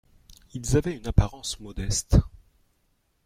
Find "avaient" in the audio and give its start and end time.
0.77-0.97